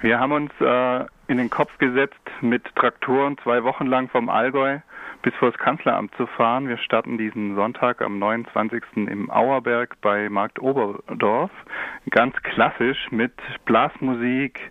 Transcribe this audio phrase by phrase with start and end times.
[0.00, 4.80] Wir haben uns äh, in den Kopf gesetzt, mit Traktoren zwei Wochen lang vom Allgäu
[5.22, 6.68] bis vor das Kanzleramt zu fahren.
[6.68, 8.82] Wir starten diesen Sonntag am 29.
[8.94, 11.50] im Auerberg bei Markt Oberdorf.
[12.10, 13.32] Ganz klassisch mit
[13.64, 14.70] Blasmusik,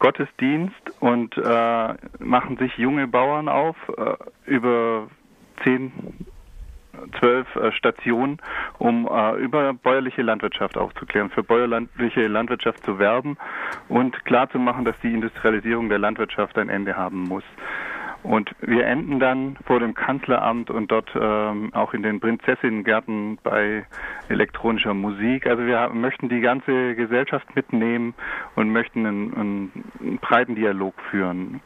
[0.00, 5.08] Gottesdienst und äh, machen sich junge Bauern auf äh, über
[5.62, 5.92] zehn
[7.18, 8.38] zwölf äh, Stationen,
[8.78, 13.36] um äh, über bäuerliche Landwirtschaft aufzuklären, für bäuerliche Landwirtschaft zu werben
[13.88, 17.44] und klarzumachen, dass die Industrialisierung der Landwirtschaft ein Ende haben muss.
[18.24, 23.84] Und wir enden dann vor dem Kanzleramt und dort ähm, auch in den Prinzessinnengärten bei
[24.30, 25.46] elektronischer Musik.
[25.46, 28.14] Also wir möchten die ganze Gesellschaft mitnehmen
[28.56, 31.60] und möchten einen, einen breiten Dialog führen.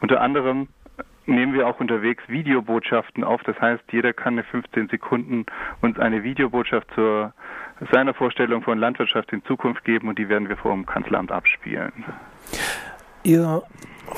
[0.00, 0.68] Unter anderem
[1.30, 3.42] nehmen wir auch unterwegs Videobotschaften auf.
[3.44, 5.46] Das heißt, jeder kann eine 15 Sekunden
[5.80, 7.32] uns eine Videobotschaft zur
[7.90, 12.04] seiner Vorstellung von Landwirtschaft in Zukunft geben und die werden wir vor dem Kanzleramt abspielen.
[13.22, 13.62] Ihr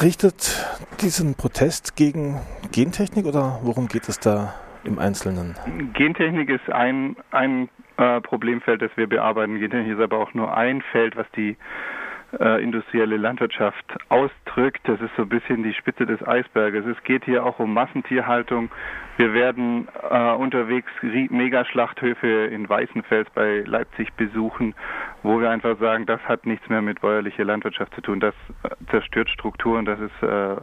[0.01, 0.67] richtet
[1.01, 2.41] diesen Protest gegen
[2.73, 5.57] Gentechnik oder worum geht es da im Einzelnen?
[5.93, 7.69] Gentechnik ist ein, ein
[7.99, 9.59] äh, Problemfeld, das wir bearbeiten.
[9.59, 11.57] Gentechnik ist aber auch nur ein Feld, was die
[12.41, 14.81] äh, industrielle Landwirtschaft ausdrückt.
[14.85, 16.87] Das ist so ein bisschen die Spitze des Eisberges.
[16.87, 18.71] Es geht hier auch um Massentierhaltung.
[19.19, 24.75] Wir werden äh, unterwegs Megaschlachthöfe in Weißenfels bei Leipzig besuchen,
[25.23, 28.21] wo wir einfach sagen, das hat nichts mehr mit bäuerlicher Landwirtschaft zu tun.
[28.21, 30.57] Das äh, zerstört Strukturen, das ist äh,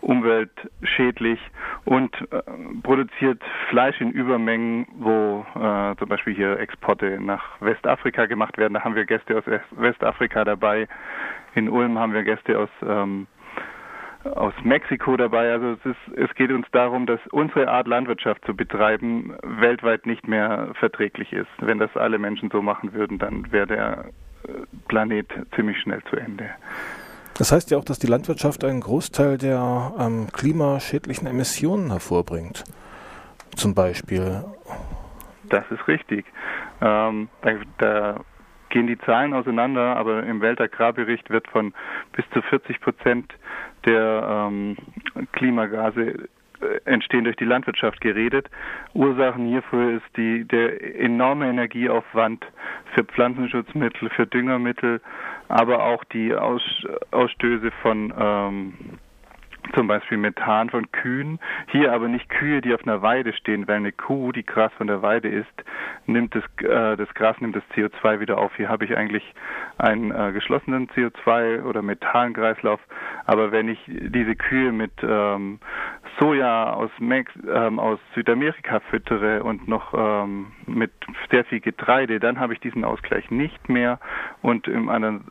[0.00, 1.38] umweltschädlich
[1.84, 2.42] und äh,
[2.82, 3.40] produziert
[3.70, 8.74] Fleisch in Übermengen, wo äh, zum Beispiel hier Exporte nach Westafrika gemacht werden.
[8.74, 10.88] Da haben wir Gäste aus Westafrika dabei.
[11.54, 13.26] In Ulm haben wir Gäste aus ähm,
[14.24, 15.52] aus Mexiko dabei.
[15.52, 20.26] Also es, ist, es geht uns darum, dass unsere Art Landwirtschaft zu betreiben weltweit nicht
[20.26, 21.48] mehr verträglich ist.
[21.58, 24.04] Wenn das alle Menschen so machen würden, dann wäre der
[24.44, 24.52] äh,
[24.88, 26.50] Planet ziemlich schnell zu Ende.
[27.36, 32.64] Das heißt ja auch, dass die Landwirtschaft einen Großteil der ähm, klimaschädlichen Emissionen hervorbringt.
[33.56, 34.44] Zum Beispiel.
[35.48, 36.26] Das ist richtig.
[36.80, 38.20] Ähm, da, da
[38.74, 41.72] gehen die Zahlen auseinander, aber im Weltagrarbericht wird von
[42.12, 43.32] bis zu 40 Prozent
[43.86, 44.76] der ähm,
[45.30, 46.28] Klimagase
[46.60, 48.50] äh, entstehen durch die Landwirtschaft geredet.
[48.92, 52.44] Ursachen hierfür ist die, der enorme Energieaufwand
[52.94, 55.00] für Pflanzenschutzmittel, für Düngermittel,
[55.46, 56.62] aber auch die Aus,
[57.12, 58.74] Ausstöße von ähm,
[59.72, 61.38] zum Beispiel Methan von Kühen.
[61.70, 64.86] Hier aber nicht Kühe, die auf einer Weide stehen, weil eine Kuh, die Gras von
[64.86, 65.64] der Weide isst,
[66.06, 68.54] nimmt das, äh, das Gras nimmt das CO2 wieder auf.
[68.56, 69.34] Hier habe ich eigentlich
[69.78, 72.80] einen äh, geschlossenen CO2 oder Methankreislauf.
[73.26, 75.58] Aber wenn ich diese Kühe mit ähm,
[76.20, 80.92] Soja aus, Mex ähm, aus Südamerika füttere und noch ähm, mit
[81.30, 83.98] sehr viel Getreide, dann habe ich diesen Ausgleich nicht mehr.
[84.42, 85.24] Und im anderen,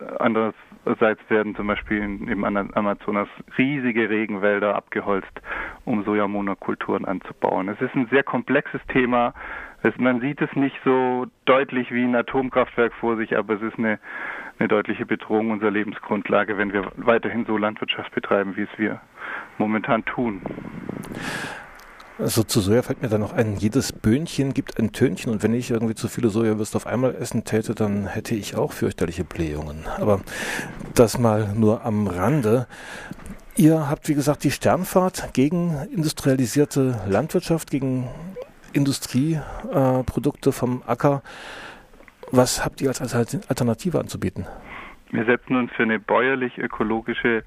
[0.86, 3.28] andererseits werden zum Beispiel im Amazonas
[3.58, 5.42] riesige Regenwälder abgeholzt,
[5.86, 7.70] um Sojamonokulturen anzubauen.
[7.70, 9.34] Es ist ein sehr komplexes Thema.
[9.82, 13.78] Es, man sieht es nicht so deutlich wie ein Atomkraftwerk vor sich, aber es ist
[13.78, 14.00] eine,
[14.60, 19.02] eine deutliche Bedrohung unserer Lebensgrundlage, wenn wir weiterhin so Landwirtschaft betreiben, wie es wir
[19.58, 20.42] momentan tun.
[22.20, 25.54] Also zu Soja fällt mir dann noch ein, jedes Böhnchen gibt ein Tönchen und wenn
[25.54, 29.88] ich irgendwie zu viele Sojawürste auf einmal essen täte, dann hätte ich auch fürchterliche Blähungen.
[30.00, 30.22] Aber
[30.94, 32.68] das mal nur am Rande.
[33.56, 38.08] Ihr habt, wie gesagt, die Sternfahrt gegen industrialisierte Landwirtschaft, gegen
[38.74, 41.24] Industrieprodukte vom Acker.
[42.32, 43.02] Was habt ihr als
[43.48, 44.46] Alternative anzubieten?
[45.12, 47.44] Wir setzen uns für eine bäuerlich-ökologische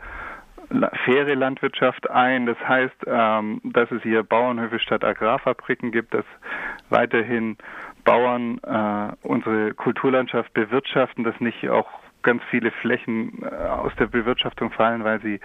[1.05, 2.47] faire Landwirtschaft ein.
[2.47, 6.25] Das heißt, ähm, dass es hier Bauernhöfe statt Agrarfabriken gibt, dass
[6.89, 7.57] weiterhin
[8.05, 11.89] Bauern äh, unsere Kulturlandschaft bewirtschaften, dass nicht auch
[12.23, 15.41] ganz viele Flächen äh, aus der Bewirtschaftung fallen, weil sie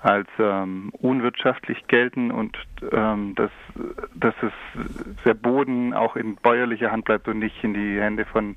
[0.00, 2.56] als ähm, unwirtschaftlich gelten und
[2.92, 3.50] ähm, dass,
[4.14, 4.52] dass es
[5.24, 8.56] der Boden auch in bäuerlicher Hand bleibt und nicht in die Hände von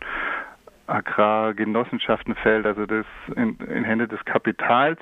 [0.85, 3.05] Agrargenossenschaften fällt, also das
[3.35, 4.99] in, in Hände des Kapitals.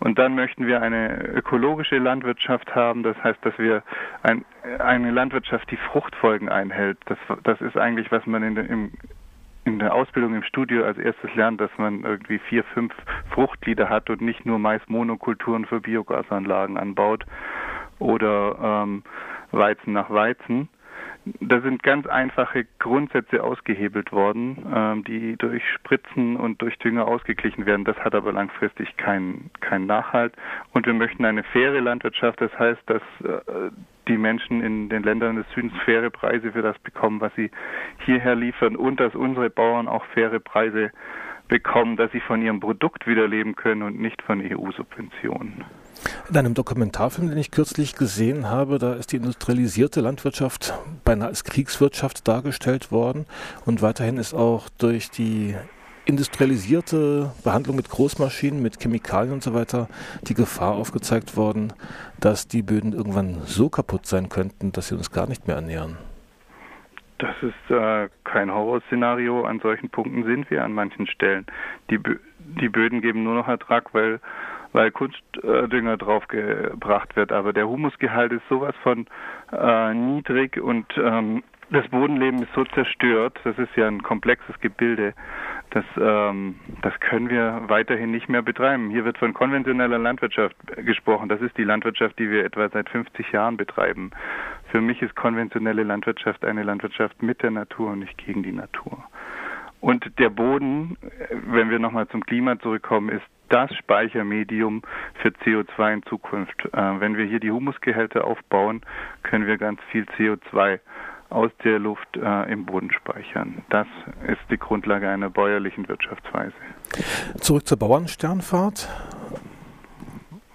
[0.00, 3.02] Und dann möchten wir eine ökologische Landwirtschaft haben.
[3.02, 3.82] Das heißt, dass wir
[4.22, 4.44] ein,
[4.78, 6.98] eine Landwirtschaft, die Fruchtfolgen einhält.
[7.04, 8.92] Das, das ist eigentlich, was man in, im,
[9.64, 12.94] in der Ausbildung im Studio als erstes lernt, dass man irgendwie vier, fünf
[13.34, 17.26] Fruchtglieder hat und nicht nur Mais-Monokulturen für Biogasanlagen anbaut
[17.98, 19.02] oder ähm,
[19.50, 20.70] Weizen nach Weizen.
[21.24, 27.66] Da sind ganz einfache Grundsätze ausgehebelt worden, ähm, die durch Spritzen und durch Dünger ausgeglichen
[27.66, 27.84] werden.
[27.84, 30.34] Das hat aber langfristig keinen keinen Nachhalt.
[30.72, 32.40] Und wir möchten eine faire Landwirtschaft.
[32.40, 33.70] Das heißt, dass äh,
[34.08, 37.50] die Menschen in den Ländern des Südens faire Preise für das bekommen, was sie
[38.04, 40.90] hierher liefern und dass unsere Bauern auch faire Preise
[41.48, 45.64] bekommen, dass sie von ihrem Produkt wieder leben können und nicht von EU-Subventionen.
[46.28, 50.74] In einem Dokumentarfilm, den ich kürzlich gesehen habe, da ist die industrialisierte Landwirtschaft
[51.04, 53.26] beinahe als Kriegswirtschaft dargestellt worden
[53.66, 55.54] und weiterhin ist auch durch die
[56.04, 59.88] industrialisierte Behandlung mit Großmaschinen, mit Chemikalien und so weiter
[60.26, 61.72] die Gefahr aufgezeigt worden,
[62.18, 65.98] dass die Böden irgendwann so kaputt sein könnten, dass sie uns gar nicht mehr ernähren.
[67.18, 69.44] Das ist äh, kein Horrorszenario.
[69.44, 71.44] An solchen Punkten sind wir an manchen Stellen.
[71.90, 72.00] Die,
[72.60, 74.20] die Böden geben nur noch Ertrag, weil,
[74.72, 77.32] weil Kunstdünger draufgebracht wird.
[77.32, 79.06] Aber der Humusgehalt ist sowas von
[79.52, 83.38] äh, niedrig und ähm, das Bodenleben ist so zerstört.
[83.44, 85.14] Das ist ja ein komplexes Gebilde.
[85.70, 88.90] Das, ähm, das können wir weiterhin nicht mehr betreiben.
[88.90, 91.28] Hier wird von konventioneller Landwirtschaft gesprochen.
[91.28, 94.10] Das ist die Landwirtschaft, die wir etwa seit 50 Jahren betreiben.
[94.72, 99.04] Für mich ist konventionelle Landwirtschaft eine Landwirtschaft mit der Natur und nicht gegen die Natur.
[99.80, 100.96] Und der Boden,
[101.46, 104.82] wenn wir nochmal zum Klima zurückkommen, ist das Speichermedium
[105.20, 106.64] für CO2 in Zukunft.
[106.72, 108.80] Äh, wenn wir hier die Humusgehälter aufbauen,
[109.22, 110.80] können wir ganz viel CO2
[111.28, 113.62] aus der Luft äh, im Boden speichern.
[113.68, 113.86] Das
[114.26, 116.54] ist die Grundlage einer bäuerlichen Wirtschaftsweise.
[117.40, 118.88] Zurück zur Bauernsternfahrt.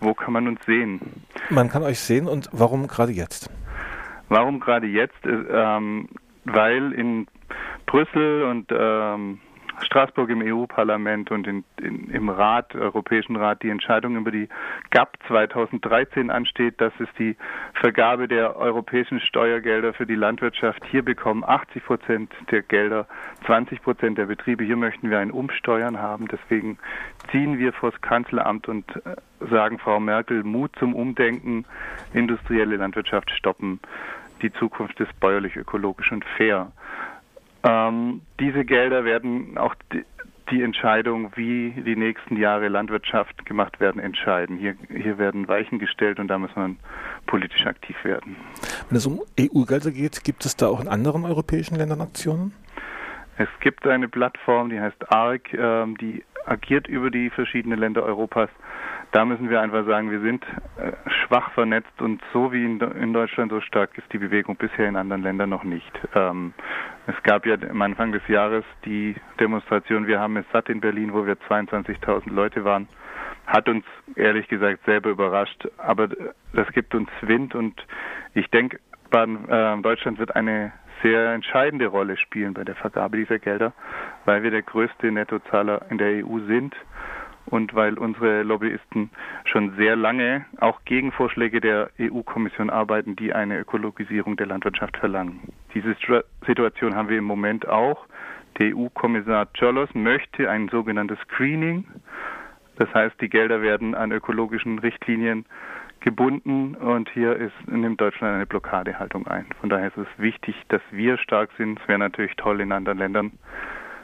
[0.02, 1.24] Wo kann man uns sehen?
[1.50, 3.50] Man kann euch sehen und warum gerade jetzt?
[4.28, 5.26] Warum gerade jetzt?
[5.26, 6.10] Ähm,
[6.44, 7.28] weil in
[7.86, 9.40] Brüssel und ähm,
[9.96, 14.50] Straßburg im EU-Parlament und in, in, im Rat, Europäischen Rat, die Entscheidung über die
[14.90, 16.82] GAP 2013 ansteht.
[16.82, 17.38] Das ist die
[17.76, 20.84] Vergabe der europäischen Steuergelder für die Landwirtschaft.
[20.92, 23.08] Hier bekommen 80 Prozent der Gelder
[23.46, 24.66] 20 Prozent der Betriebe.
[24.66, 26.28] Hier möchten wir ein Umsteuern haben.
[26.28, 26.78] Deswegen
[27.32, 29.16] ziehen wir vors Kanzleramt und äh,
[29.50, 31.64] sagen Frau Merkel, Mut zum Umdenken,
[32.14, 33.80] industrielle Landwirtschaft stoppen.
[34.42, 36.74] Die Zukunft ist bäuerlich, ökologisch und fair.
[37.66, 40.06] Ähm, diese Gelder werden auch die,
[40.52, 44.58] die, Entscheidung, wie die nächsten Jahre Landwirtschaft gemacht werden, entscheiden.
[44.58, 46.78] Hier, hier werden Weichen gestellt und da muss man
[47.26, 48.36] politisch aktiv werden.
[48.90, 52.54] Wenn es um EU-Gelder geht, gibt es da auch in anderen europäischen Ländern Aktionen?
[53.38, 58.50] Es gibt eine Plattform, die heißt ARC, ähm, die agiert über die verschiedenen Länder Europas
[59.16, 60.46] da müssen wir einfach sagen, wir sind
[60.78, 64.98] äh, schwach vernetzt und so wie in, Deutschland so stark ist die Bewegung bisher in
[64.98, 65.90] anderen Ländern noch nicht.
[66.14, 66.54] Ähm,
[67.08, 71.14] es gab ja am Anfang des Jahres die Demonstration Wir haben es satt in Berlin,
[71.14, 72.90] wo wir 22.000 Leute waren.
[73.48, 73.86] Hat uns
[74.18, 76.10] ehrlich gesagt selber überrascht, aber
[76.52, 77.74] das gibt uns Wind und
[78.34, 83.40] ich denke, Baden, äh, Deutschland wird eine sehr entscheidende Rolle spielen bei der Vergabe dieser
[83.40, 83.72] Gelder,
[84.26, 86.76] weil wir der größte Nettozahler in der EU sind
[87.48, 89.10] und weil unsere Lobbyisten
[89.46, 95.40] schon sehr lange auch gegen Vorschläge der EU-Kommission arbeiten, die eine Ökologisierung der Landwirtschaft verlangen.
[95.74, 95.96] Diese
[96.46, 98.06] Situation haben wir im Moment auch.
[98.60, 101.86] Der EU-Kommissar Cholos möchte ein sogenanntes Screening.
[102.78, 105.46] Das heißt, die Gelder werden an ökologischen Richtlinien
[106.06, 109.48] gebunden und hier ist, nimmt Deutschland eine Blockadehaltung ein.
[109.60, 111.80] Von daher ist es wichtig, dass wir stark sind.
[111.80, 113.32] Es wäre natürlich toll in anderen Ländern,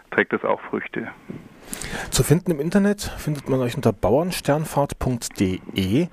[0.10, 1.12] trägt es auch Früchte.
[2.10, 6.08] Zu finden im Internet findet man euch unter bauernsternfahrt.de.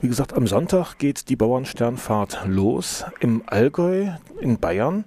[0.00, 4.08] Wie gesagt, am Sonntag geht die Bauernsternfahrt los im Allgäu
[4.40, 5.04] in Bayern.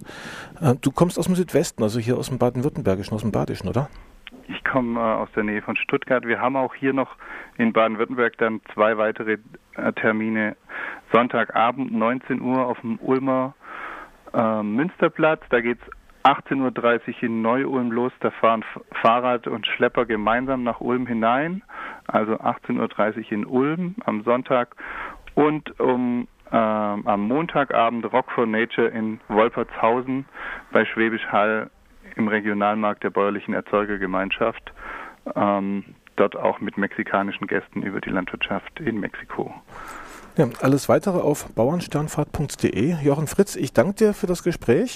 [0.60, 3.88] Äh, du kommst aus dem Südwesten, also hier aus dem Baden-Württembergischen, aus dem Badischen, oder?
[4.48, 6.26] Ich komme äh, aus der Nähe von Stuttgart.
[6.26, 7.16] Wir haben auch hier noch
[7.56, 9.38] in Baden-Württemberg dann zwei weitere
[9.76, 10.56] äh, Termine.
[11.12, 13.54] Sonntagabend 19 Uhr auf dem Ulmer
[14.32, 15.42] äh, Münsterplatz.
[15.50, 15.88] Da geht es
[16.24, 18.12] 18.30 Uhr in Neu-Ulm los.
[18.20, 18.64] Da fahren
[19.02, 21.62] Fahrrad und Schlepper gemeinsam nach Ulm hinein.
[22.06, 24.74] Also 18.30 Uhr in Ulm am Sonntag.
[25.34, 30.24] Und um äh, am Montagabend Rock for Nature in Wolpertshausen
[30.72, 31.70] bei Schwäbisch Hall
[32.16, 34.72] im Regionalmarkt der bäuerlichen Erzeugergemeinschaft.
[35.34, 35.84] Ähm,
[36.16, 39.52] dort auch mit mexikanischen Gästen über die Landwirtschaft in Mexiko.
[40.36, 42.96] Ja, alles weitere auf bauernsternfahrt.de.
[43.02, 44.92] Jochen Fritz, ich danke dir für das Gespräch.